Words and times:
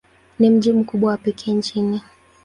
Ni 0.39 0.49
mji 0.49 0.73
mkubwa 0.73 1.11
wa 1.11 1.17
pekee 1.17 1.51
nchini. 1.53 2.01